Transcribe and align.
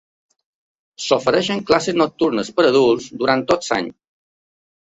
S'ofereixen 1.07 1.61
classes 1.67 1.99
nocturnes 2.03 2.51
per 2.57 2.67
a 2.67 2.73
adults 2.73 3.13
durant 3.23 3.47
tot 3.55 3.71
l'any. 3.71 3.95